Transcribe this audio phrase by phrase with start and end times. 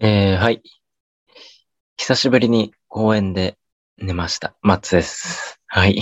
[0.00, 0.62] えー、はい。
[1.96, 3.58] 久しぶりに公園で
[3.96, 4.54] 寝ました。
[4.62, 5.58] マッツです。
[5.66, 6.00] はい。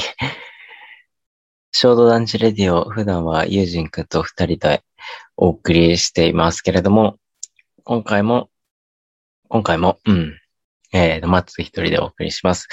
[1.72, 4.84] 小動団地レディオ、普段はユージンくんと二人で
[5.34, 7.16] お送りしていますけれども、
[7.84, 8.50] 今回も、
[9.48, 10.38] 今回も、うん、
[10.92, 12.68] えーと、マッツ一人でお送りします。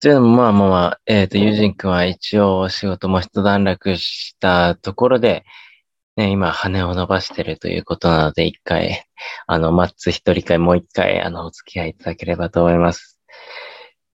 [0.00, 5.44] というのも、まあまあまあ、えーと、ユージンくんは一応仕事も一段落したところで、
[6.16, 9.06] ね、今羽を伸ばしてるということなので、一回、
[9.46, 13.18] あの、マッツ一人会もう一回、あの、お付き合いいただければと思います。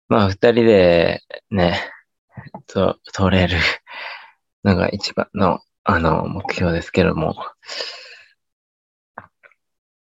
[0.08, 1.80] まあ、二人で、ね、
[2.68, 3.58] と、取れる
[4.62, 7.34] のが一番の、あの、目標ですけども、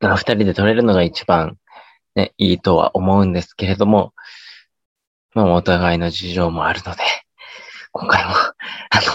[0.01, 1.57] 二人で取れるのが一番、
[2.15, 4.13] ね、いいとは思うんですけれども、
[5.35, 7.01] まあ、お互いの事情もあるので、
[7.91, 8.55] 今回も、あ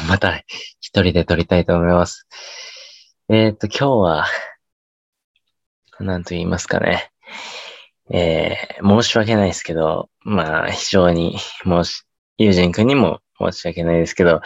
[0.01, 0.37] の、また
[0.81, 2.29] 一人で撮りたいと思います。
[3.31, 4.27] えっ、と、今日は、
[6.01, 7.11] なんと言いますかね。
[8.11, 12.05] えー、申し訳ないですけど、まあ、非常に、申し、
[12.39, 14.41] 友人くんにも申し訳ないですけど、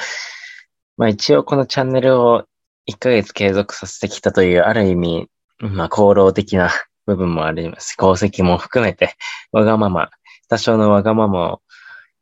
[0.96, 2.44] まあ一応このチャンネルを
[2.90, 5.28] 1ヶ月継続させてきたという、ある意味、
[5.60, 6.68] まあ、功労的な
[7.06, 7.94] 部分もあります。
[7.96, 9.14] 功績も含めて、
[9.52, 10.10] わがまま、
[10.48, 11.62] 多少のわがままを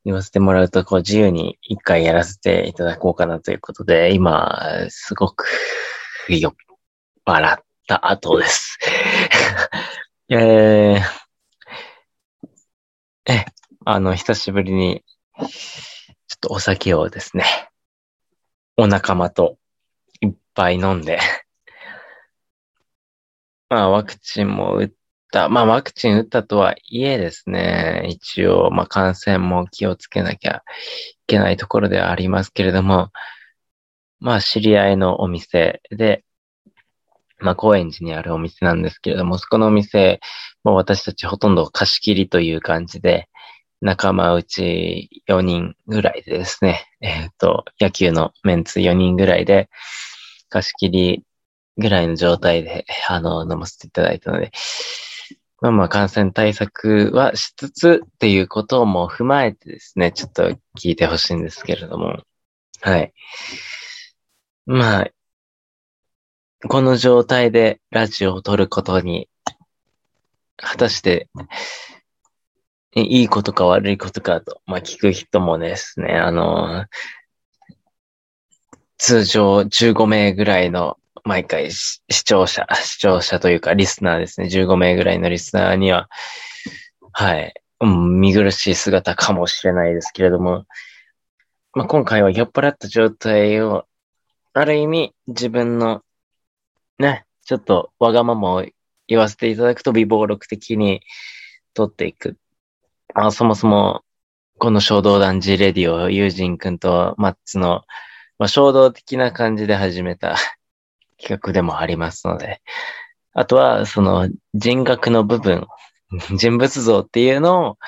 [0.04, 5.46] 言わせてもらうと、こう自由に一回やらせていただこうかなということで、今、すごく
[6.38, 6.54] 酔っ
[7.26, 8.78] 払った後です。
[10.28, 13.44] えー、え、
[13.84, 15.04] あの、久しぶりに、
[15.36, 15.48] ちょっ
[16.40, 17.44] とお酒をですね、
[18.76, 19.58] お仲間と
[20.20, 21.18] いっぱい飲んで、
[23.68, 24.90] まあ、ワクチンも打っ
[25.32, 33.10] た、まあ、ワクチン打ったとはいえですね、一応、まあ、感染も気をつけなきゃいけないところではありますけれども、
[34.20, 36.24] まあ、知り合いのお店で、
[37.38, 40.20] まあ、高円寺にあるお店なんですけれども、そこのお店、
[40.62, 43.28] もう私たちほとんど貸し切りという感じで、
[43.80, 49.70] 仲間うち4人ぐらいでですね、えっ、と、野球のメンツ4人ぐらいで、
[50.50, 51.24] 貸し切り
[51.78, 54.52] ぐらいの状態で、あの、飲ませていただいたので、
[55.62, 62.18] まあまあ感染対策はしつつっていうことも踏まえてですね、ちょっと聞いてほしいんですけれども、
[62.80, 63.12] はい。
[64.72, 65.10] まあ、
[66.68, 69.28] この状態でラジオを撮ることに、
[70.56, 71.28] 果たして、
[72.94, 76.84] いいことか悪いことかと、まあ聞く人もですね、あの、
[78.96, 86.08] 通常15名ぐらいの毎回視聴者、視聴者というかリスナーですね、15名ぐらいのリスナーには、
[87.10, 90.64] はい、見苦しい姿かもしれないですけれども、
[91.74, 93.88] まあ今回は酔っ払った状態を、
[94.60, 96.02] ある意味自分の
[96.98, 98.66] ね、ちょっとわがままを
[99.08, 101.00] 言わせていただくと微暴録的に
[101.72, 102.36] 撮っていく。
[103.14, 104.02] あそもそも、
[104.58, 107.84] この衝動団地レディオ、ユージンくんとマッツの、
[108.38, 110.36] まあ、衝動的な感じで始めた
[111.18, 112.60] 企画でもありますので、
[113.32, 115.66] あとは、その人格の部分、
[116.36, 117.78] 人物像っていうのを、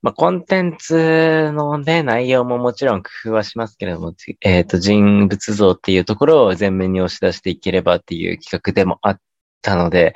[0.00, 9.20] まあ、コンテンツのね、内容ももちろん工夫はしますけれども、えっ、と、人物像っていうところを前面に押し出していければっていう企画でもあっ
[9.60, 10.14] たので、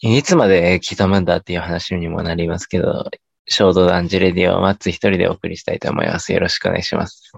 [0.00, 3.10] いつまで刻むんだっていう話にもなりますけど、
[3.46, 6.32] 衝動団地レディオはマッツ一人でお送りしたいと思います。
[6.32, 7.32] よろしくお願いします。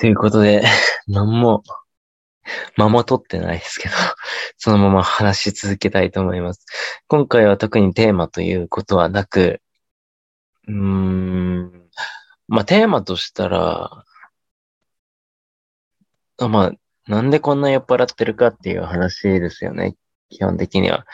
[0.00, 0.62] ということで、
[1.08, 1.64] 何も、
[2.76, 3.94] 間も取ってないですけど、
[4.56, 6.64] そのまま話し続けたいと思います。
[7.08, 9.60] 今回は特にテーマということはなく、
[10.68, 11.90] うーん、
[12.46, 14.04] まあテーマとしたら、
[16.48, 16.72] まあ、
[17.10, 19.96] なんでこんな酔っ払ってるかっていう話ですよね。
[20.30, 21.06] 基本的には。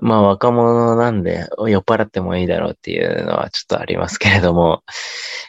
[0.00, 4.82] まあ若者なんで酔っ払ってもいいだろうっていうのはちょっとありますけれども、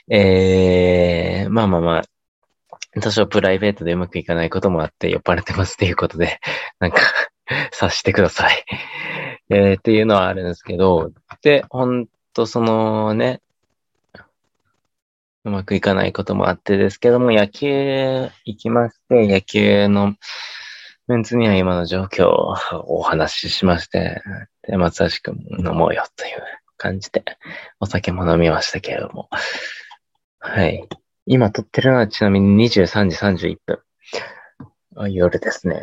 [0.09, 2.03] えー、まあまあまあ、
[3.01, 6.39] 多少プライベートでうまくいかないこともあって酔っ払ってますっていうことで、
[6.79, 7.01] なんか
[7.71, 8.65] 察してください
[9.49, 11.11] えー、っていうのはあるんですけど、
[11.41, 13.41] で、ほんとそのね、
[15.43, 20.15] うまくいかないこともあってですけども、野球行きまして、野球の
[21.07, 22.55] メンツには今の状況を
[22.87, 24.23] お話ししまして、
[24.63, 26.41] で、松橋くん飲もうよという
[26.77, 27.23] 感じで、
[27.79, 29.29] お酒も飲みましたけれども。
[30.39, 30.87] はい。
[31.27, 35.11] 今撮ってるのはちなみに23時31分。
[35.11, 35.81] 夜ですね。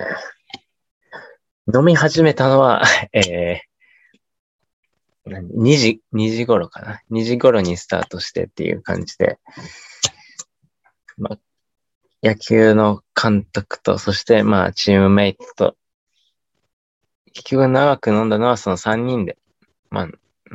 [1.74, 9.38] 飲み始めたのは、 えー、2時、2時頃かな？2時頃にスタートしてっていう感じで、
[11.16, 11.38] まあ、
[12.22, 15.76] 野球の監督と、そしてまあチームメイトと、
[17.32, 19.36] 結局長く飲んだのはその3人で、
[19.90, 20.04] まあ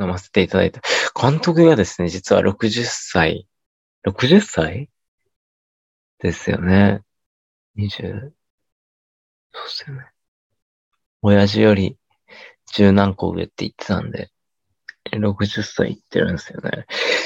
[0.01, 0.79] 飲ませていただいて、
[1.19, 3.47] 監督がですね、実は60歳、
[4.03, 4.89] 60歳
[6.19, 7.01] ですよね。
[7.77, 10.05] 20、そうですよね。
[11.21, 11.97] 親父より
[12.73, 14.31] 十何個上って言ってたんで、
[15.11, 16.85] 60歳いってるんですよね。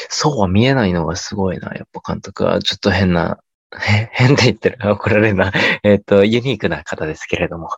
[0.10, 1.74] そうは見えないのがすごいな。
[1.74, 3.42] やっぱ監督はちょっと変な
[3.80, 4.78] 変で言ってる。
[4.84, 5.52] 怒られるな。
[5.84, 7.70] えっ、ー、と、ユニークな方ですけれども、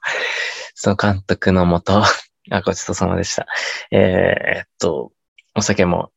[0.73, 2.03] その監督のもと、
[2.49, 3.47] あ、ごちそうさまでした。
[3.91, 5.11] えー、っと、
[5.55, 6.11] お酒も、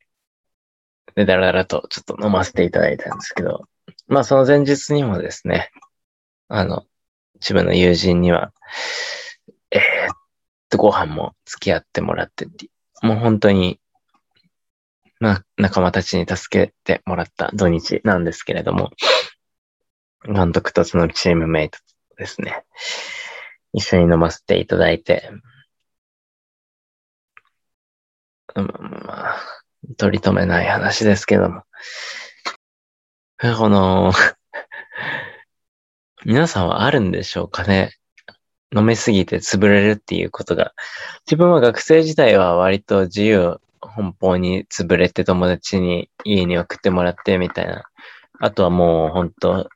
[1.17, 3.67] でだらだらとちょっと飲ませていただいたんですけど、
[4.07, 5.71] まあその前日にもですね、
[6.47, 6.85] あの、
[7.41, 8.53] 自分の友人には、
[9.71, 9.83] えー、っ
[10.69, 12.69] と、ご飯も付き合ってもらってて、
[13.01, 13.79] もう本当に、
[15.19, 18.91] まあ仲間たちに助けてもらった土日なんですけれども、
[20.23, 21.79] 監督とそのチームメイト
[22.17, 22.63] ですね。
[23.73, 25.31] 一緒に飲ませていただいて、
[28.53, 29.56] まあ、
[29.97, 31.63] 取り留めない話ですけども。
[33.57, 34.11] この、
[36.25, 37.93] 皆さんはあるんでしょうかね
[38.75, 40.73] 飲みすぎて潰れるっていうことが。
[41.25, 47.83] 自分は学生時代は割と自由奔放に潰れて友達に家に送ってもらってみたいな。
[48.39, 49.69] あとはもう本当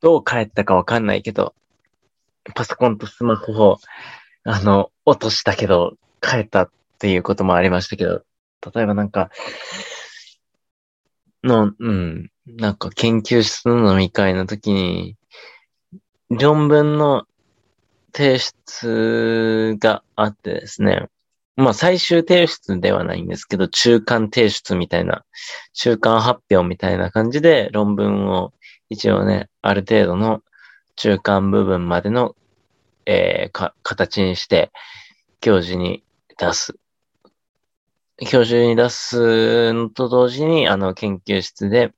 [0.00, 1.54] どう帰ったかわかんないけど、
[2.54, 3.78] パソコンとスマホを、
[4.44, 8.24] あの、落としたけど、帰ったっていうこともありましたけど、
[8.74, 9.30] 例えばなんか、
[11.44, 15.16] の、うん、なんか研究室の飲み会の時に、
[16.28, 17.24] 論文の
[18.12, 21.06] 提出があってですね、
[21.54, 25.24] まあ最終提出ではないんですけど、中間提出みたいな、
[25.74, 28.52] 中間発表みたいな感じで論文を
[28.90, 30.42] 一応ね、ある程度の
[30.96, 32.34] 中間部分までの、
[33.06, 34.72] えー、か、形にして、
[35.40, 36.02] 教授に
[36.36, 36.74] 出す。
[38.26, 41.92] 教授に出すのと同時に、あの、研究室で、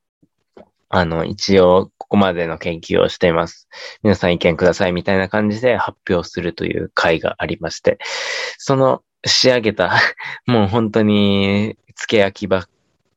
[0.89, 3.69] あの、一応、ここまでの研究をしています。
[4.03, 7.99] 皆さん意見くださいみたいな感じで発表するという会がありまして、
[8.59, 9.93] その仕上げた、
[10.47, 12.67] もう本当に、付け焼き場、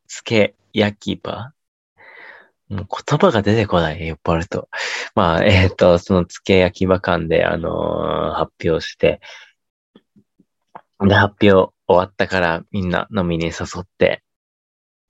[0.07, 1.53] 付け焼き場
[2.69, 4.69] もう言葉が出てこない、酔っ払うと。
[5.15, 9.19] まあ、えっ、ー、と、その付け焼き場館で、あのー、発表して、
[11.01, 14.23] で、発表終わったからみんな飲みに誘って、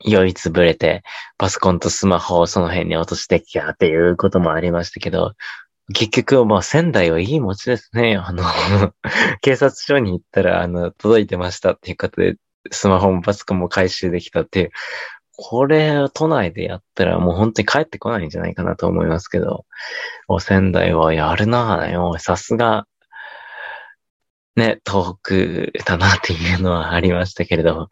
[0.04, 1.04] 酔いつぶれて、
[1.38, 5.34] パソコンとスマホをその辺に落としてきたっていうこともありましたけど、
[5.94, 8.16] 結局、まあ、仙台はいい持ちですね。
[8.22, 8.44] あの
[9.42, 12.36] 警察署に行ったら、あの、届いてましたっていうことで、
[12.72, 14.72] スマホもパソコンも回収できたっていう、
[15.36, 19.66] これ、都内でやったらもう本当に帰ってこないんじゃないかなと思いますけど、
[20.28, 22.16] お仙台はやるなぁよ。
[22.20, 22.86] さすが、
[24.56, 27.90] ね、東北だなっていうのはありましたけれど、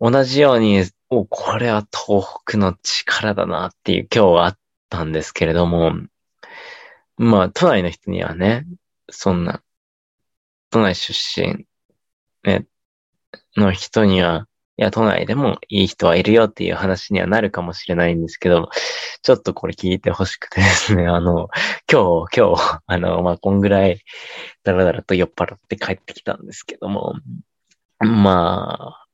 [0.00, 5.92] 同じように、お、これは東北の力だなっていう今日はあったんですけれども、
[7.16, 8.66] まあ、都内の人にはね、
[9.10, 9.62] そんな、
[10.70, 11.66] 都内出身、
[12.44, 12.66] ね、
[13.56, 18.70] の人には、いや、都内でもいい人はいるよっていう話にはなるかもしれないんですけど、
[19.22, 21.48] ちょっとこれ聞いてほしくてですね、 あの、
[21.90, 24.00] 今日、今日、 あの、まあ、こんぐらい、
[24.64, 27.14] だらだらと酔っ払って帰ってきたんですけども、
[28.00, 29.06] まあ、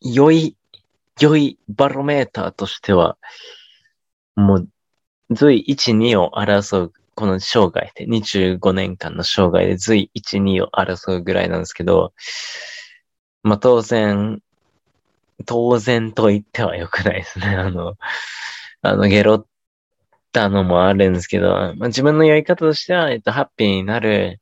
[0.00, 0.56] 酔い、
[1.20, 3.16] 良いバロメーターとしては、
[4.34, 4.68] もう、
[5.30, 12.12] 随1、2を争う、この生涯で、25年間の生涯で随1、2を争うぐらいなんですけど、
[13.44, 14.40] まあ当然、
[15.44, 17.46] 当然と言っては良くないですね。
[17.56, 17.96] あの、
[18.82, 19.46] あの、ゲロっ
[20.32, 24.40] たのもあるんですけど、まあ、自分のやり方としては、えっと、ハッピーになる、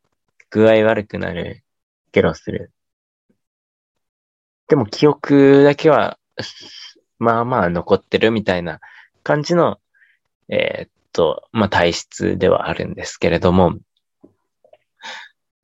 [0.51, 1.63] 具合悪くなる、
[2.13, 2.73] ゲロする。
[4.69, 6.19] でも記憶だけは、
[7.19, 8.81] まあまあ残ってるみたいな
[9.23, 9.81] 感じの、
[10.49, 13.79] えー、っと、まあ体質ではあるんですけれども、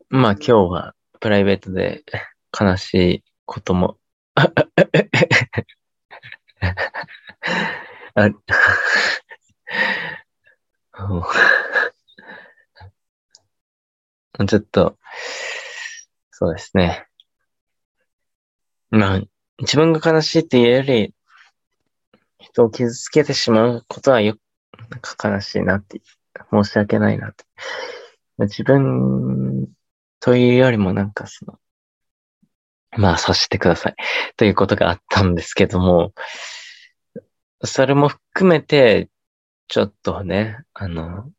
[0.08, 2.04] まあ今日はプライベートで
[2.58, 3.98] 悲しいことも
[8.16, 8.30] あ
[14.48, 14.98] ちょっと、
[16.30, 17.06] そうですね。
[18.88, 19.20] まあ、
[19.58, 21.14] 自分が悲しいっていうより、
[22.38, 24.38] 人を傷つけてしまうことはよ、
[24.90, 26.00] なんか悲しいなって、
[26.50, 27.44] 申し訳ないなって。
[28.38, 29.68] 自分
[30.20, 31.58] というよりもなんかその、
[32.96, 33.94] まあ、察してください。
[34.38, 36.14] ということがあったんですけども、
[37.64, 39.10] それも含めて、
[39.68, 41.32] ちょっとね、あの、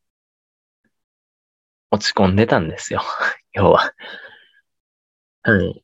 [1.92, 3.02] 落ち込んでたんですよ。
[3.54, 3.94] 要は。
[5.44, 5.84] はい。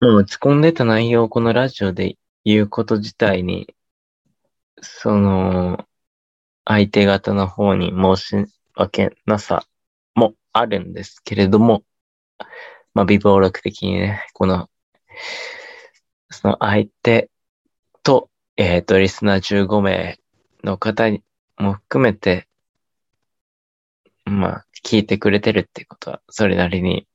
[0.00, 3.74] もう落ち込んでた内容をこのラジオで言うこと自体に、
[4.82, 5.86] その、
[6.64, 9.66] 相手方の方に申し訳なさ
[10.14, 11.84] もあるんですけれども、
[12.94, 14.68] まあ、微暴力的にね、この、
[16.30, 17.33] その相手と、
[18.56, 20.18] えっ、ー、と、リスナー15名
[20.62, 21.10] の方
[21.58, 22.46] も含めて、
[24.24, 27.08] まあ、聞いてくれてるってことは、それなりに、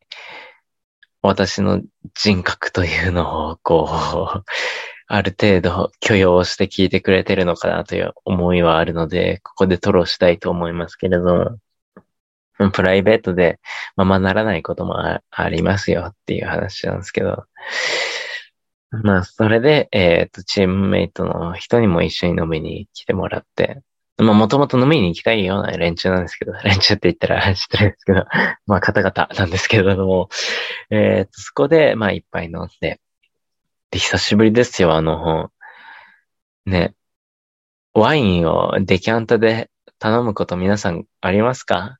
[1.22, 1.81] 私の
[2.13, 3.89] 人格というのを、こ
[4.36, 4.43] う、
[5.12, 11.60] ある程度許容して聞いてくれてるのかなという思いはあるので、ここで吐露したいと思いますけれど
[12.60, 13.60] も、プライベートで
[13.96, 17.46] ままならないこともありますよっていう話なんですけど、
[18.91, 23.81] まあ、それで、えっ、ー、と、チームメイトの人にも一緒に飲みに来てもらって、
[24.17, 28.25] まあ、もともと飲みに行きたいような連中なんですけど、 連中って言ったら知ってるんですけど、
[28.65, 30.29] まあ、方々なんですけれども、
[30.89, 33.00] えっ、ー、と、そこで、まあ、一杯飲んで、
[33.91, 35.51] で、久しぶりですよ、あの、
[36.65, 36.96] ね、
[37.93, 39.69] ワインをデキャンタで
[40.00, 41.98] 頼むこと皆さんありますか？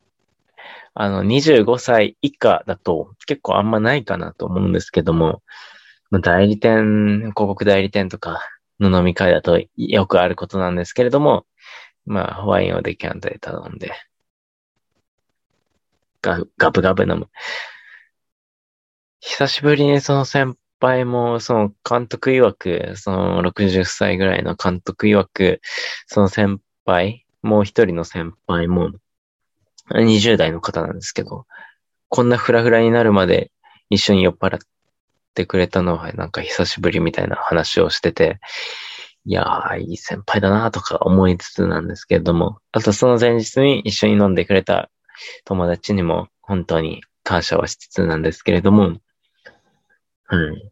[0.94, 5.42] あの、25歳以下だと結構あんまないかなと思うんですけども、
[6.12, 8.42] 代理店、広告代理店とか
[8.80, 11.46] の飲み会だとよくあることなんですけれども、
[12.06, 13.92] まあ、ホワインをデキャンタで頼んで、
[16.22, 17.30] ガガブガブ飲む。
[19.20, 25.62] 久しぶりにその先輩も、その監督曰く、その60歳ぐらいの監督曰く、
[26.08, 28.92] その先輩、もう一人の先輩も、
[29.92, 31.46] 20代の方なんですけど、
[32.08, 33.52] こんなフラフラになるまで
[33.90, 34.60] 一緒に酔っ払っ
[35.30, 38.40] ってくれたのはなんか久しぶりみたいな話をしてて、
[39.26, 44.90] いやー、いい先輩だなとか思いつつなんですけれども、あとその前日に一緒に飲んでくれた
[45.46, 48.98] 友達にも本当に感謝はしつつなんですけれども、
[50.26, 50.72] はい。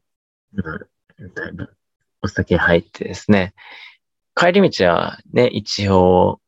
[1.34, 1.70] だいぶ
[2.22, 3.54] お酒入ってですね、
[4.36, 6.40] 帰り道はね、一応、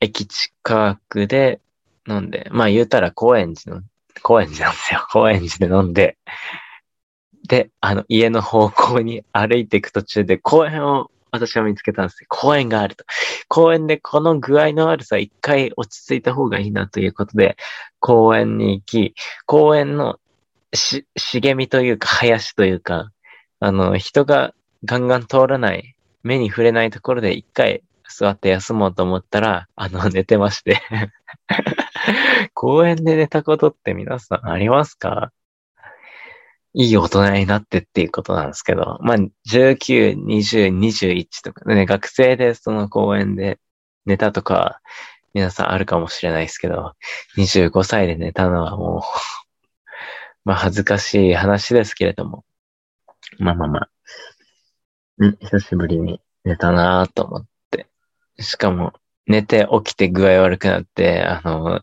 [0.00, 1.60] 駅近くで
[2.08, 3.82] 飲んで、まあ言うたら高円寺の、
[4.22, 5.06] 高円寺なんですよ。
[5.10, 6.16] 高円寺で飲んで、
[7.46, 12.26] で、あの、家の方向に歩いていく途中で公園を私は見つけたんですよ。
[12.30, 13.04] 公園があると。
[13.48, 17.56] 公園でこの具合の悪さ一回落ち着いた方がいいなということで、
[17.98, 20.18] 公園に行き、公園の
[20.72, 23.10] し、茂みというか林というか、
[23.60, 24.54] あの、人が
[24.84, 27.82] ガンガン通らない、目に触れないところで一回
[28.16, 30.80] 座って休もうと思ったら、あの、 寝てまして。
[32.54, 35.32] 公園で寝たことって皆さんありますか？
[36.76, 41.64] いい大人になってっていうことなんですけど、まあ、19、20、21とか。
[41.66, 43.60] ね、学生でその公園で
[44.06, 44.80] 寝たとか、
[45.34, 46.94] 皆さんあるかもしれないですけど、
[47.36, 49.00] 25歳で寝たのはもう
[50.44, 52.44] まあ恥ずかしい話ですけれども、
[53.38, 53.90] まあまあまあ、
[55.18, 57.48] うん、久しぶりに寝たなぁと思って、
[58.38, 58.92] しかも
[59.26, 61.80] 寝て起きて具合悪くなって、あの、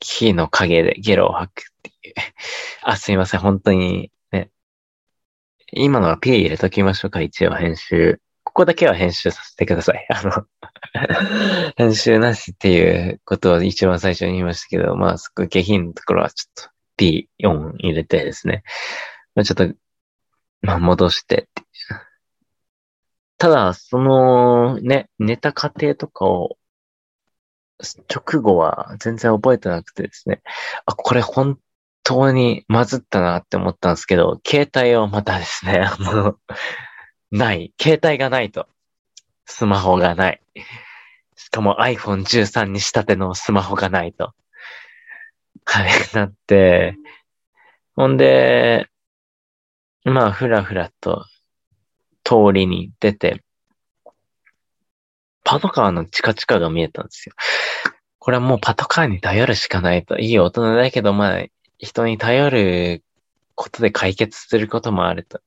[0.00, 2.14] 火の影でゲロを吐くっていう。
[2.82, 4.50] あ、すいません、本当にね
[5.72, 8.20] 今のは P 入れときましょうか、一応編集。
[8.44, 10.06] ここだけは編集させてください。
[10.10, 10.46] あの
[11.76, 18.62] 編集なしっていうことを一番最初に言いましたけど、まあ、そこ下品のところはちょっと P4 入れてですね。
[19.34, 19.74] まあ、ちょっと、
[20.60, 21.48] まあ、戻して
[23.42, 26.58] ただ、その、ね、寝た過程とかを、
[28.08, 30.42] 直後は全然覚えてなくてですね。
[30.86, 31.58] あ、これ本
[32.04, 36.38] 当にまずったなって思ったんですけど、携帯をまたですね、あの、
[37.32, 37.74] ない。
[37.82, 38.68] 携帯がないと。
[39.46, 40.40] スマホがない。
[41.34, 44.34] しかも iPhone13 に仕立てのスマホがないと。
[45.64, 46.96] はい、なって、
[47.96, 48.86] ほんで、
[50.04, 51.26] まあ、ふらふらと
[52.24, 53.42] 通りに出て、
[55.44, 57.34] パトカーのチカチカが見えたんですよ。
[58.18, 60.18] これはもうパトカーに頼るしかないと。
[60.18, 61.44] いい大人だけど、まあ、
[61.78, 63.04] 人に頼る
[63.56, 65.40] ことで解決することもあると。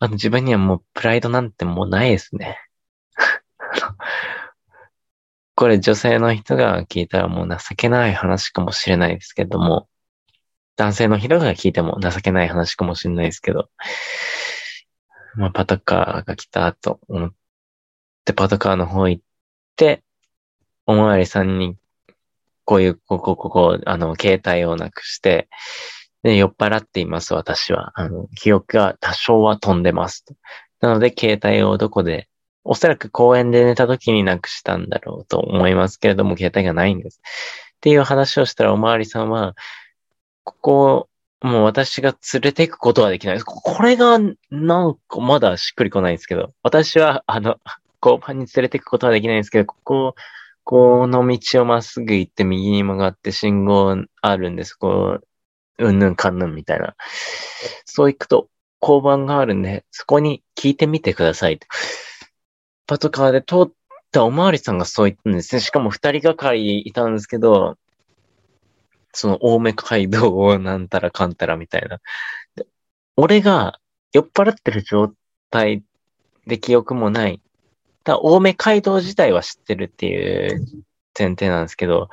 [0.00, 2.58] あの、自分にはもうプライドなんてもうないですね。
[5.54, 9.88] これ女性の人が聞いたらもう情けない話かもしれないですけども、
[10.76, 13.68] 男性の人が聞いても情けない話かもしれないですけど、
[15.34, 17.32] まあ、パトカーが来たと思っ
[18.24, 19.22] て、パトカーの方行っ
[19.76, 20.02] て、
[20.86, 21.76] おまわりさんに、
[22.64, 25.48] こういう、ここ、ここ、あの、携帯をなくして、
[26.22, 27.92] で、酔っ払っています、私は。
[27.94, 30.24] あの、記憶が多少は飛んでます。
[30.80, 32.28] なので、携帯をどこで、
[32.62, 37.20] おそらく公園で寝た時になくしたんだろうと思いますけれども、携帯がないんです。
[37.76, 39.54] っていう話をしたら、おまわりさんは、
[40.44, 41.08] ここ
[41.42, 43.44] もう私が連れて行くことはできないです。
[43.44, 44.18] これが、
[44.50, 47.56] なんかまだしっくりこないんですけど、私は、あの、
[48.02, 50.14] 交番に連れて行くことはできないんですけど、ここ、
[50.64, 54.74] この道をまっすぐ行って右に曲がって信号あるんです。
[54.74, 56.94] こう、うんぬんかんぬんみたいな。
[57.84, 58.48] そう行くと
[58.82, 61.60] 交番があるんで、そこに聞いてみてください。
[62.86, 63.72] パトカーで通っ
[64.10, 65.60] たおまわりさんがそう言ったんですね。
[65.60, 67.76] しかも二人がかりいたんですけど、
[69.12, 72.00] その青梅街道をなんたらかんたらみたいな。
[73.16, 73.80] 俺が
[74.12, 75.12] 酔っ払ってる状
[75.50, 75.84] 態
[76.46, 77.40] で記憶もない。
[78.04, 80.84] だ青梅街道自体は知ってるっていう
[81.18, 82.08] 前提なんですけど、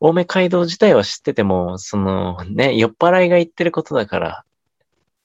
[0.00, 4.44] 青梅街道自体は知ってても、そのね、酔っ払いが言ってることだから、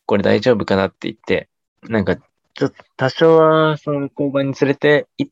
[0.06, 1.50] これ大丈夫かなって言って、
[1.84, 5.32] なんか、ちょっと多少はその交番に連れて行っ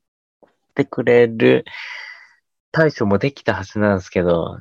[0.74, 1.66] てくれる
[2.72, 4.60] 対処もできたはずなんですけど、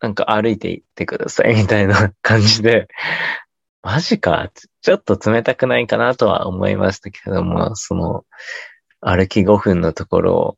[0.00, 2.88] なんか歩いて行ってくださいみたいな感じで、
[3.82, 4.50] マジか。
[4.82, 8.24] ちょっと冷たくないかなとは思いましたけども、その、
[9.00, 10.56] 歩き5分のところを、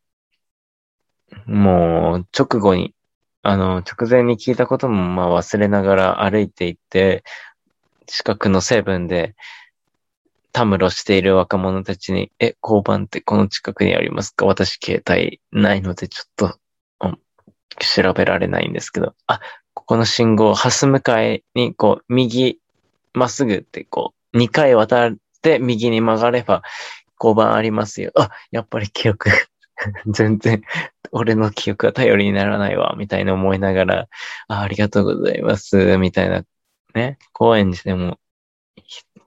[1.47, 2.95] もう直後に、
[3.43, 7.25] あの、直前に聞いたこともまあ忘れながら歩いて行って、
[8.07, 9.35] 近くのセブンで、
[10.53, 14.45] たむろしている若者たちに、え、交番ってこの近くにありますか？
[14.45, 16.59] 私携帯ないのでちょっと
[17.77, 19.41] 調べられないんですけど、あ、
[19.75, 22.59] ここの信号、ハス向かいに、こう、右、
[23.15, 26.63] まっすぐってこう、2回渡って右に曲がれば、
[27.21, 28.11] 交番ありますよ。
[28.17, 29.31] あ、やっぱり記憶
[30.07, 30.63] 全然、
[31.13, 34.09] 俺の記憶が頼りにならないわ、みたいな思いながら、
[34.49, 36.45] あありがとうございます、みたいな、
[36.95, 38.19] ね、公園にしても、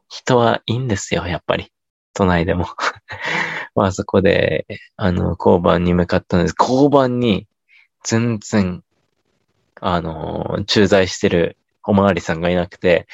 [0.09, 1.71] 人はいいんですよ、やっぱり。
[2.13, 2.65] 都内でも
[3.75, 6.55] まあそこで、あの、交番に向かったんです。
[6.57, 7.47] 交番に、
[8.05, 8.83] 全然、
[9.81, 13.07] あの、駐在してるおまわりさんがいなくて、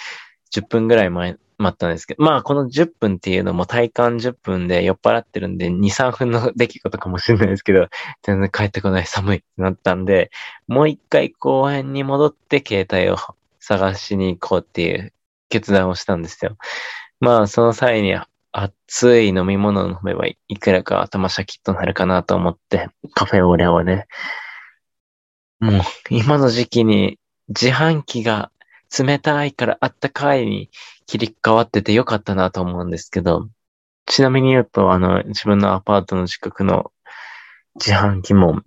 [0.54, 7.88] 10分ぐらい前、待ったんですけど、まあこの10分っていうのも体感10分で酔っ払ってるんで2、3分の出来事かもしれないですけど、
[8.24, 10.32] 全然帰ってこない寒いってなったんで、
[10.68, 13.18] もう一回公園に戻って携帯を
[13.60, 15.14] 探しに行こうっていう
[15.50, 16.58] 決断をしたんですよ。
[17.20, 18.16] まあその際に
[18.52, 24.08] 熱い飲み物を飲めばいくらか頭シャキッとなるかなと思って、カフェオレをね、
[25.62, 27.20] もう、今の時期に
[27.50, 28.52] 自販機が
[28.98, 30.72] 冷たいからあったかいに
[31.06, 33.48] 切り替わっててよかったなと思うんですけど、
[34.08, 36.92] ちなみに言うと、あの、自分のアパートの近くの
[37.76, 38.62] 自販機も、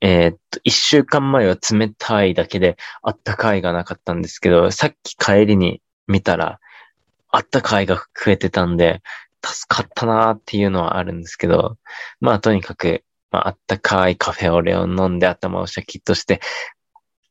[0.00, 6.58] えー、っと、一週間前は冷たいだけであったかいがなかったんですけど、さっき帰りに見たら、
[7.28, 9.02] あったかいが増えてたんで、
[9.44, 11.76] 助かったなーっていうのはあるんですけど、
[12.20, 13.04] まあとにかく
[13.36, 16.40] まあ、ったかいカフェオレを飲んで頭をシャキッとして、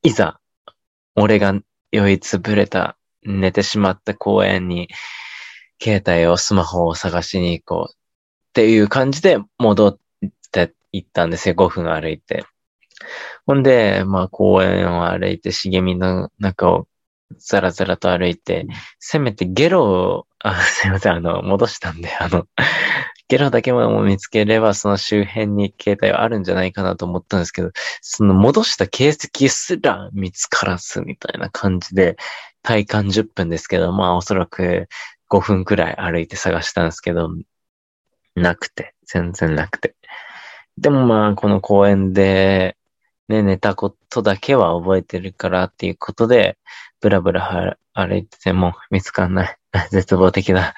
[0.04, 0.38] いざ、
[1.16, 1.52] 俺が
[1.90, 4.88] 酔いつぶれた、寝てしまった公園に、
[5.82, 7.96] 携帯を、スマホを探しに行こうっ
[8.52, 9.98] ていう感じで戻っ
[10.52, 11.56] て行ったんですよ。
[11.56, 12.44] 5分歩いて。
[13.44, 16.86] ほんで、まあ公園を歩いて茂みの中を
[17.36, 18.66] ザラザラと歩いて、
[19.00, 22.46] せめてゲロを、あ、すいません、あの、戻したんで、あの、
[23.28, 32.16] ゲロだけも見つければ、その周辺に携帯はあるんじゃないかなと思ったんですけど、その戻した形跡すら見つからずみたいな感じで、
[32.62, 34.88] 体感10分ですけど、まあおそらく
[35.28, 37.30] 5分くらい歩いて探したんですけど、
[38.36, 39.96] なくて、全然なくて。
[40.78, 42.76] でもまあ、この公園で、
[43.28, 46.58] ね、寝たことだけは覚えてるからっていうことで、
[47.00, 49.58] ブラブラ歩いてても見つかんない。
[49.90, 50.74] 絶望的だ。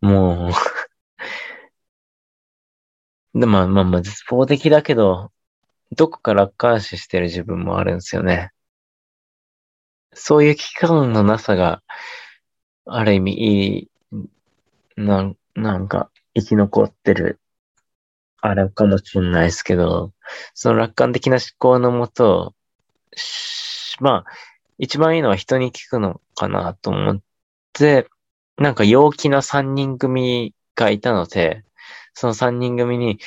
[0.00, 0.52] もう
[3.34, 5.32] で、まあまあまあ、絶望的だけど、
[5.92, 8.50] どこか楽観視してる自分もあるんですよね。
[10.12, 11.82] そういう危機感のなさが、
[12.86, 13.90] ある意味いい、
[14.96, 17.40] なん、なんか、生き残ってる、
[18.40, 20.12] あれかもしれないですけど、
[20.54, 22.54] その楽観的な思考のもと、
[24.00, 24.32] まあ、
[24.78, 27.20] 一番いいのは人に聞くのかなと思っ
[27.72, 28.08] て、
[28.56, 31.64] なんか陽気な三人組がいたので、
[32.14, 33.18] その三人組に、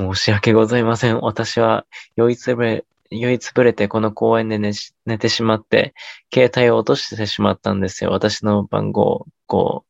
[0.00, 1.18] 申し訳ございません。
[1.20, 4.72] 私は酔いつぶれ、酔いつぶれてこの公園で寝
[5.06, 5.94] 寝てしまって、
[6.32, 8.10] 携帯を落としてしまったんですよ。
[8.10, 9.88] 私の番号、こう、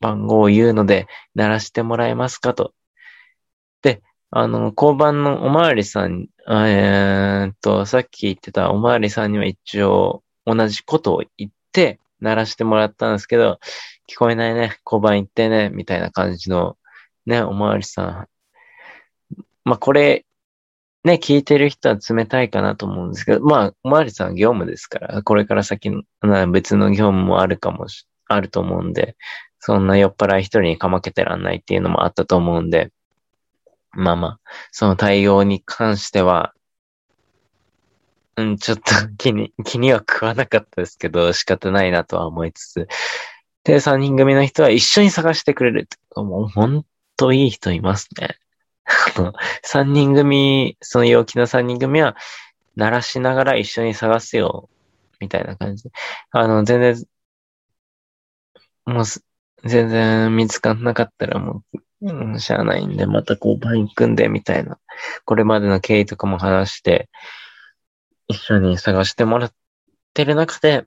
[0.00, 2.74] 番号を言うので、鳴らしてもらえますかと。
[3.82, 13.60] で、あの、交番のおまわりさん、えー、っと、さっき言ってたおまわりさんには一応同じことを言って、鳴らしてもらったんですけど、
[14.10, 16.76] 聞こえないね、交番行ってね、みたいな感じの、
[17.26, 18.28] ね、おまわりさん、
[19.64, 20.26] まあこれ、
[21.04, 26.02] ね、聞いてる人は冷たいかなと思うんですけど、まあ、おまわりさん業務ですから、これから先の
[26.50, 29.16] 別の業務もあるかもし、あると思うんで、
[29.60, 32.90] そんな酔っ払い一人にかまけてらんないっていうのもあったと思うんで、
[33.92, 34.40] まあまあ、
[34.72, 36.54] その対応に関しては、
[38.36, 42.88] うん、ちょっと気に、 気には食わなかったですけど、仕方ないなとは思いつつ、
[43.64, 45.88] で、三人組の人は一緒に探してくれる。
[46.16, 46.84] もうほん
[47.16, 48.38] といい人いますね。
[49.62, 52.16] 三人組、その陽気な三人組は、
[52.76, 54.68] 鳴らしながら一緒に探すよ、
[55.20, 55.90] みたいな感じで。
[56.32, 57.04] あの、全然、
[58.86, 59.04] もう、
[59.66, 61.62] 全然見つかんなかったらも
[62.02, 64.78] う、うん、しゃあないんで、またこう、バイン組んで、みたいな。
[65.24, 67.08] これまでの経緯とかも話して、
[68.28, 69.52] 一緒に探してもらっ
[70.14, 70.86] てる中で、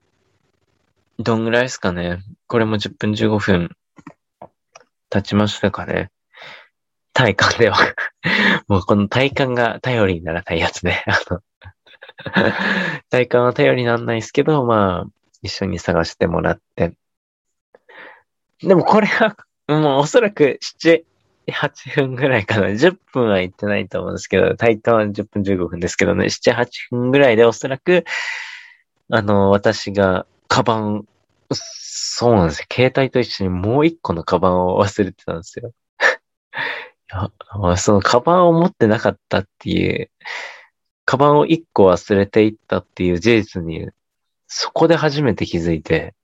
[1.18, 2.22] どんぐらいですかね。
[2.46, 3.76] これも10分15分
[5.10, 6.10] 経ちましたかね。
[7.12, 7.76] 体感では
[8.68, 11.04] もうこの体感が頼りにならないやつね。
[13.10, 15.06] 体感は頼りにならないですけど、まあ、
[15.42, 16.94] 一緒に探してもらって。
[18.60, 19.36] でもこれは、
[19.68, 21.04] もうおそらく7、
[21.52, 22.68] 8分ぐらいかな。
[22.68, 28.04] 10分は行ってないと思うんですけど、体感は10分15分ですけどね、7、8分ぐらいでおそらく、
[29.10, 31.08] あの、私が、カバン、
[31.50, 32.66] そうなんですよ。
[32.72, 35.72] 携帯と一緒にもう一個のカバンを忘れてたんですよ。
[37.08, 40.10] や、そのカバンを持ってなかったっていう、
[41.04, 43.88] カバンを一個忘れていったっていう事実に、
[44.46, 46.14] そこで初めて気づいて、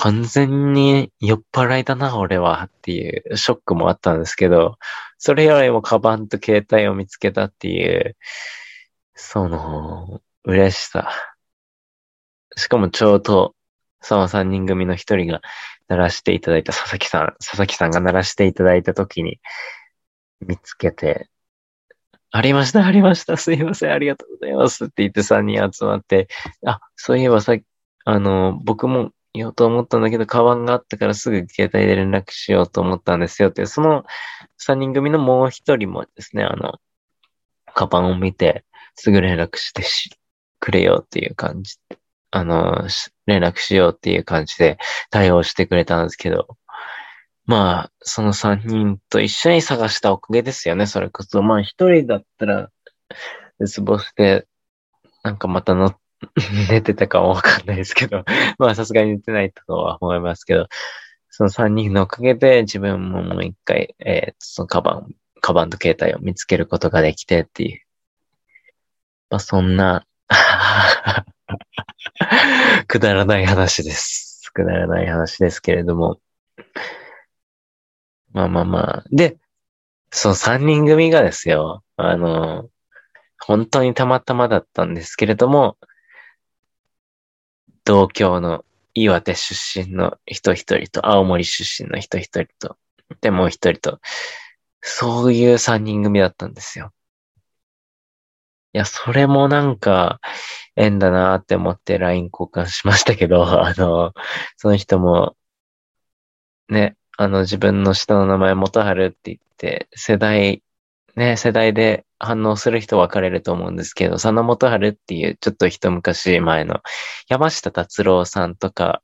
[0.00, 4.78] 完全に酔っ払いだな、俺はっていうショックもあったんですけど、
[5.18, 8.16] それよりもカバンと携帯を見つけたっていう、
[9.16, 11.10] その、嬉しさ。
[12.56, 13.56] しかもちょうど、
[14.00, 15.40] その三人組の一人が
[15.88, 19.40] 鳴らしていただいた佐々木さん、佐々木さんが鳴らしていただいた時に、
[20.40, 21.28] 見つけて、
[22.30, 26.28] ありました、ありました、すいません、ありがとうございますって言って3人集まって、
[26.64, 27.56] あ、そういえばさ
[28.04, 34.04] あの、僕も言おうと思ったんだけど、カバンがあったからすぐ携帯で連絡しようと思ったんですよって、その
[34.58, 36.74] 3人組のもう一人もですね、あの、
[37.74, 38.64] カバンを見て、
[38.94, 39.82] すぐ連絡して、
[40.60, 41.76] くれよっていう感じ、
[42.30, 42.88] あの、
[43.26, 44.78] 連絡しようっていう感じで
[45.10, 46.58] 対応してくれたんですけど、
[47.46, 51.42] まあ、その三人と一緒に探したおかげですよね、それこそ。
[51.42, 52.70] まあ、一人だったら、
[53.60, 54.46] 絶望して、
[55.22, 55.94] なんかまたの、
[56.70, 58.24] 寝てたかもわかんないですけど、
[58.58, 60.68] まあ、さすがに寝てないとは思いますけど、
[61.30, 67.82] その三人のおかげで自分ももう一回、えー、そのカバン、カバンと携帯を見つけることができてっていう。
[69.30, 70.06] まあ、そんな
[72.88, 74.50] くだらない話です。
[74.52, 76.20] くだらない話ですけれども、
[78.32, 79.04] まあまあまあ。
[79.10, 79.38] で、
[80.10, 82.68] その三人組がですよ、あの、
[83.40, 85.78] 本当にたまたまだったんですけれども、
[87.88, 92.76] 同郷の岩手出身の人一人と、青森出身の人一人と、
[93.22, 93.98] で、もう一人と、
[94.82, 96.92] そういう三人組だったんですよ。
[98.74, 100.20] いや、それもなんか、
[100.76, 104.12] 縁だなって思って LINE 交換しましたけど、 あの、
[104.58, 105.34] その人も、
[106.68, 110.62] ね、あの、自分の下の名前、元春って言って、世代、
[111.16, 116.80] ね、世代で反応する人分かれると思うんですけど、佐野元春っていう、ちょっと一昔前の、
[117.28, 119.02] 山下達郎さんとか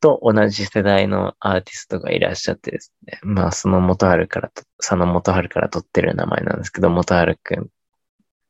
[0.00, 3.18] と同じ世代のアーティストがいらっしゃってですね。
[3.22, 7.68] まあ、その元春からと、佐野元春から取ってる名前なんですけど、元春くん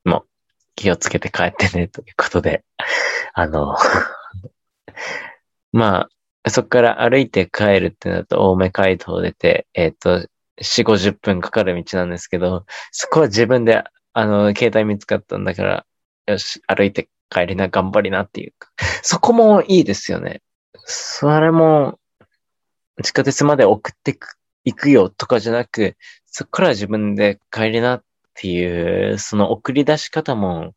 [0.05, 0.25] も
[0.75, 2.65] 気をつけて帰ってね、ということで、
[3.35, 3.77] あの
[5.73, 6.09] ま
[6.45, 10.29] あ、そこから歩いて帰るってなると、青梅街道出て、えっ、ー、と、
[10.59, 15.87] 4、50分かかる道なんですけど、そこは自分で、あの、携帯見つかったんだから、
[16.27, 18.71] よし、歩いて帰りな、頑張りなっていうか、
[19.03, 20.43] そこもいいですよね。
[20.85, 21.99] それも、
[23.03, 30.75] 地下鉄まで送ってく、行くよとかじゃなく、そこから自分で帰りなっていう、その送り出し方も、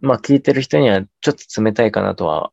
[0.00, 2.52] まあ聞いてる人にはちょっと冷たいかなとは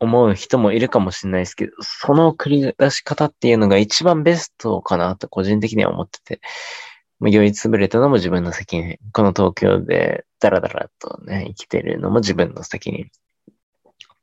[0.00, 6.40] 思う人もいるかもしれないですけど、その繰り出し方っていうのが一番ベストかなと個人的には思ってて、
[7.20, 8.96] 酔い潰れたのも自分の責任。
[9.12, 13.10] この東京でダラダラとね、生きてるのも自分の責任。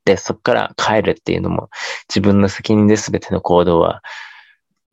[0.03, 1.69] で、そこから帰るっていうのも
[2.09, 4.01] 自分の責任で全ての行動は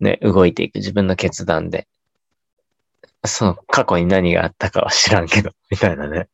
[0.00, 1.88] ね、動いていく自分の決断で。
[3.26, 6.28] その過去に何があったかは知らんけど、みたいなね。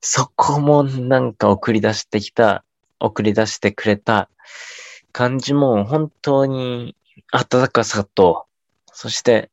[0.00, 2.64] そこもなんか送り出してきた
[3.04, 4.28] 送り出してくれた
[5.12, 6.96] 感じも本当に
[7.32, 8.46] 温かさと、
[8.92, 9.50] そして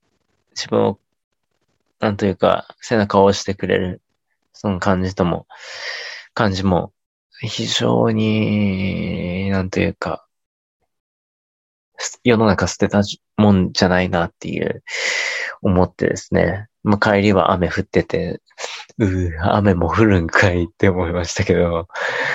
[0.51, 0.99] 自分を、
[1.99, 4.01] なんというか背中を押してくれる、
[4.53, 5.47] その感じとも、
[6.33, 6.93] 感じも
[7.41, 10.25] 非常に、なんというか、
[12.23, 13.01] 世の中捨てた
[13.37, 14.83] もんじゃないなっていう
[15.61, 16.67] 思ってですね。
[16.83, 18.41] まあ、帰りは雨降ってて、
[18.97, 21.87] うー、雨も降るんかいって思いましたけど、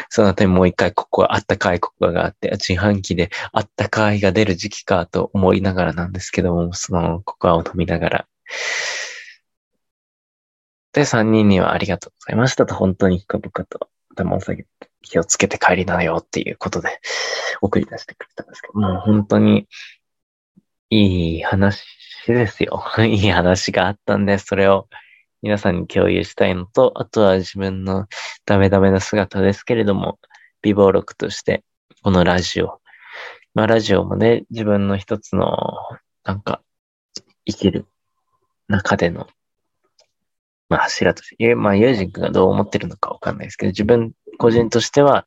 [0.09, 8.29] その後にもう一回ここはあったかいここがあって、自販機であったかいが出る時期かと思いながらなんですけども、そのココアを飲みながら。
[10.93, 14.69] で、三人にはありがとうございましたと、本当に深々と頭を下げて
[15.03, 17.01] 気をつけて帰りなよっていうことで
[17.61, 19.67] 送り出してくれたんですけど、もう本当に
[20.91, 21.85] いい話
[22.27, 22.85] ですよ。
[23.05, 24.89] いい話があったんで、それを
[25.45, 28.07] 皆さんに共有したいのと、あとは自分の
[28.47, 30.19] ダメダメな姿ですけれども、
[30.63, 31.63] 美貌録として、
[32.03, 32.81] このラジオ。
[33.53, 35.55] まあラジオもね、自分の一つの、
[36.25, 36.63] なんか、
[37.45, 37.85] 生きる
[38.69, 39.27] 中での、
[40.71, 45.27] まあ柱として、まあユージン君がどう思ってるのかわかんないですけど、自分個人としては、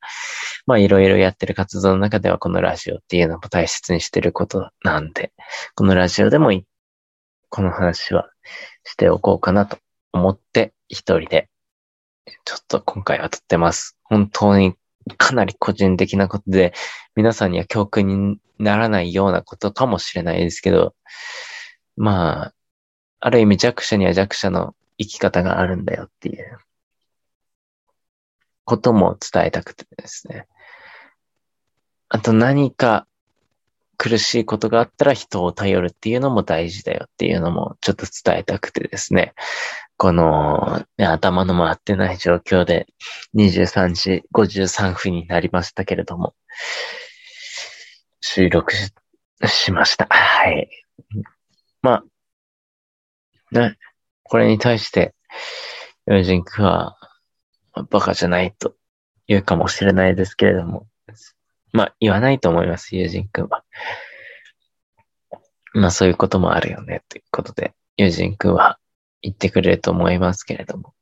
[0.66, 5.32] まあいろいろやってる活動の中ではこのラジオっていうのも大切にしてることなんで、
[5.76, 6.50] このラジオでも
[7.50, 8.28] この話は
[8.82, 9.78] しておこうかなと
[10.18, 11.48] 思って一人で
[12.44, 13.96] ちょっと今回は撮ってます。
[14.02, 14.74] 本当に
[15.16, 16.74] かなり個人的なことで
[17.16, 20.94] 皆さんには教訓にならないようなことかもしれないですけど、
[21.96, 22.54] まあ、
[23.20, 26.58] ある意味弱者には弱者の生き方があるんだよっていう
[28.64, 30.46] ことも伝えたくてですね。
[32.10, 33.06] あと何か
[33.96, 39.34] 苦しいことがあったら人を頼るっていうのも大事だよっていうのもちょっと伝えたくてですね。
[39.98, 42.86] この、ね、頭の回ってない状況で
[43.34, 46.34] 23時53分になりましたけれども、
[48.20, 48.92] 収録し
[49.44, 50.06] しました。
[50.08, 50.68] はい。
[51.82, 52.02] ま
[53.52, 53.76] あ、ね、
[54.22, 55.14] これに対して、
[56.06, 56.96] ヨジン君は、
[57.90, 58.74] バカじゃないと
[59.26, 60.86] 言うかもしれないですけれども、
[61.72, 63.64] まあ、言わないと思います、友人くんは。
[65.74, 68.78] まあ、そういうこともあるよね、ということで、友人くんは
[69.22, 70.94] 言ってくれると思いますけれども。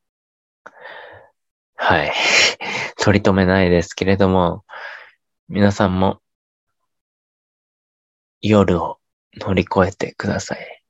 [1.77, 2.13] はい。
[2.99, 4.65] 取り留めないですけれども、
[5.49, 6.21] 皆さんも、
[8.41, 8.99] 夜を
[9.35, 10.83] 乗り越えてください。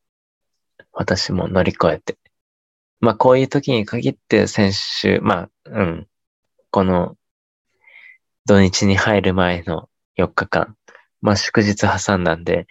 [0.92, 2.16] 私も乗り越えて。
[3.00, 6.08] まあ、こういう時に限って先週、まあ、うん。
[6.70, 7.16] この
[8.46, 10.76] 土日に入る前の4日間。
[11.20, 12.66] まあ、祝日挟んだんで、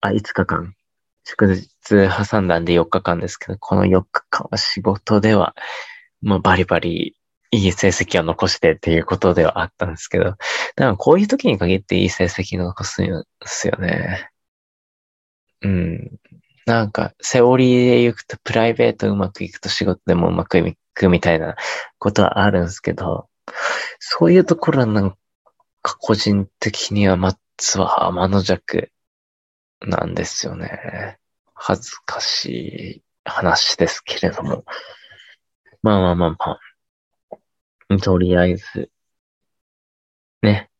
[0.00, 0.76] あ、5日間。
[1.28, 5.56] 祝日挟んだんで4日間ですけど、この4日間は仕事では、
[6.22, 7.16] まあ、バリバリ
[7.50, 10.38] いい成績を残してっていうことではあったんですけど、だか
[10.76, 14.30] らこういう時に限っていい成績を残すんですよね。
[15.62, 16.18] うん。
[16.64, 21.56] なんか、セオリーで行くとプライベートうまくいくと仕事でもうまくいくみたいな
[21.98, 23.28] ことはあるんですけど、
[23.98, 25.10] そういうところはなん
[25.82, 28.90] か個人的にはマッツは天の弱
[29.86, 31.18] なんですよね。
[31.54, 34.64] 恥ずかしい話ですけれども。
[35.82, 36.36] まあまあまあま
[37.90, 37.98] あ。
[37.98, 38.90] とりあえず、
[40.42, 40.70] ね、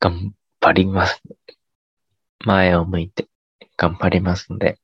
[0.00, 1.22] 頑張ります。
[2.44, 3.28] 前を向いて
[3.76, 4.78] 頑張りますので、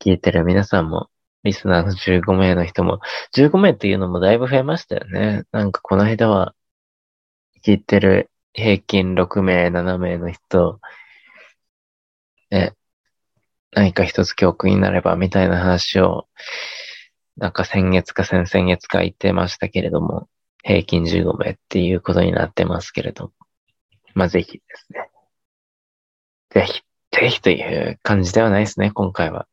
[0.00, 1.08] 聞いてる皆さんも
[1.44, 3.00] リスナーの15名の人も、
[3.34, 5.44] 15名っていうのもだいぶ増えましたよね。
[5.52, 6.54] なんかこの間は、
[7.64, 10.80] 聞いてる平均6名、7名の人、
[12.50, 12.74] ね、
[13.72, 16.26] 何か一つ教訓になればみたいな話を、
[17.36, 20.28] なんか先月か先々月か言ってましたけれども、
[20.64, 23.32] 平均15名っていうことになってますけれども、
[24.14, 25.10] まあぜひですね。
[26.50, 26.82] ぜひ、
[27.12, 29.46] ぜひという感じではないですね、今回は。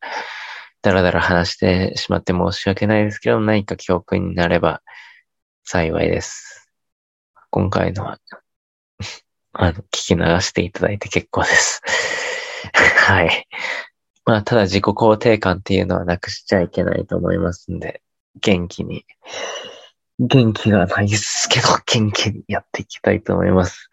[0.81, 4.81] だらだら話してしまって申し訳ないですけど、何か教訓になれば
[5.63, 6.71] 幸いです。
[7.49, 8.19] 今回のは、
[9.53, 11.81] あの、聞き流していただいて結構です。
[13.07, 13.47] はい。
[14.25, 18.01] まあ、ただ自己肯定感っていうのはなくしちゃいけないと思いますんで、
[18.41, 19.05] 元気に、
[20.19, 23.89] 元気がないですけど、元気にやっていきたいと思います。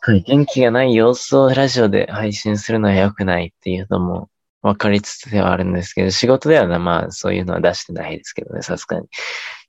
[0.00, 0.22] はい。
[0.22, 4.30] 元気がない様子をラジオで配信するのは良くないっていうのも
[4.62, 9.08] 分かりつつではあるんですけど、仕事ではまあそういうのは出してないですけどね、さすがに。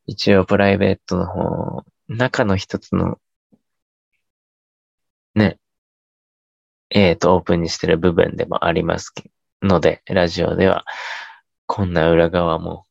[0.05, 3.19] 一応プライベートの方、中の一つの、
[5.35, 5.57] ね、
[6.89, 9.13] えっ、ー、と、オープンにしてる部分でもあります
[9.61, 10.85] ので、ラジオでは、
[11.65, 12.85] こんな裏側も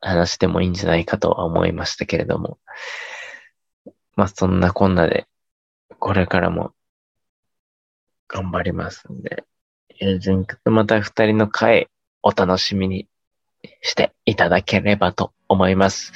[0.00, 2.58] 話してもいいんじゃないかとは思いましたけれども、
[4.16, 5.26] まあそんなこんなで、
[5.98, 6.72] これからも
[8.28, 9.44] 頑張りますんで、
[9.98, 11.88] 友人とまた二人の会
[12.22, 13.08] お楽しみに
[13.82, 16.12] していただければと思います。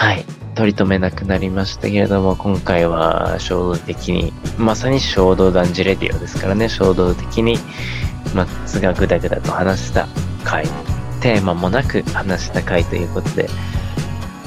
[0.00, 0.24] はい。
[0.54, 7.58] 取り留めなくなりましたけれども、今回は衝動的に、まさに衝動断じレディオですからね、衝動的に、
[8.34, 10.08] マッツがぐだぐだと話した
[10.42, 10.64] 回、
[11.20, 13.46] テーマもなく話した回ということで、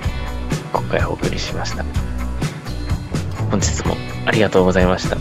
[0.73, 1.85] 今回お送りしました。
[3.53, 5.19] 本日もありがとうございました。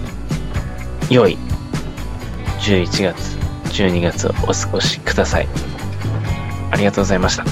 [1.09, 1.37] 良い
[2.61, 3.37] 11月、
[3.73, 5.49] 12月をお過ごしください。
[6.71, 7.43] ありがとうございました。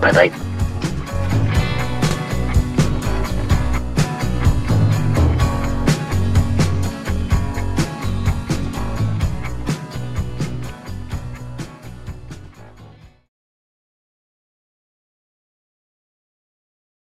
[0.00, 0.47] バイバイ。